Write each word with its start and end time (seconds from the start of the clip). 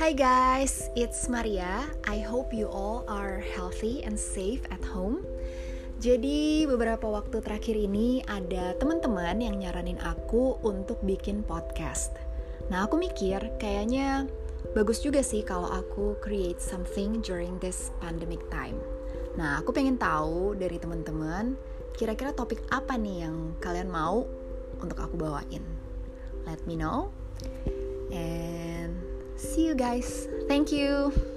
Hi 0.00 0.16
guys, 0.16 0.88
it's 0.96 1.28
Maria. 1.28 1.84
I 2.08 2.24
hope 2.24 2.56
you 2.56 2.72
all 2.72 3.04
are 3.04 3.44
healthy 3.52 4.00
and 4.00 4.16
safe 4.16 4.64
at 4.72 4.80
home. 4.80 5.20
Jadi 6.00 6.64
beberapa 6.64 7.04
waktu 7.04 7.44
terakhir 7.44 7.76
ini 7.76 8.24
ada 8.24 8.72
teman-teman 8.80 9.44
yang 9.44 9.60
nyaranin 9.60 10.00
aku 10.00 10.56
untuk 10.64 11.04
bikin 11.04 11.44
podcast. 11.44 12.16
Nah 12.72 12.88
aku 12.88 12.96
mikir 12.96 13.44
kayaknya 13.60 14.24
bagus 14.72 15.04
juga 15.04 15.20
sih 15.20 15.44
kalau 15.44 15.68
aku 15.68 16.16
create 16.24 16.64
something 16.64 17.20
during 17.20 17.60
this 17.60 17.92
pandemic 18.00 18.40
time. 18.48 18.80
Nah 19.36 19.60
aku 19.60 19.68
pengen 19.68 20.00
tahu 20.00 20.56
dari 20.56 20.80
teman-teman 20.80 21.60
kira-kira 21.92 22.32
topik 22.32 22.64
apa 22.72 22.96
nih 22.96 23.28
yang 23.28 23.52
kalian 23.60 23.92
mau 23.92 24.24
untuk 24.80 24.96
aku 24.96 25.20
bawain. 25.20 25.60
Let 26.48 26.64
me 26.64 26.80
know. 26.80 27.12
See 29.40 29.66
you 29.66 29.74
guys. 29.74 30.28
Thank 30.48 30.70
you. 30.70 31.29